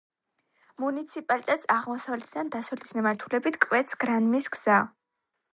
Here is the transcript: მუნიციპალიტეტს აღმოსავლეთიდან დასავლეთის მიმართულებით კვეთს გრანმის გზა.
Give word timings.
მუნიციპალიტეტს 0.83 1.69
აღმოსავლეთიდან 1.75 2.51
დასავლეთის 2.57 2.97
მიმართულებით 3.01 3.63
კვეთს 3.67 4.03
გრანმის 4.07 4.51
გზა. 4.57 4.83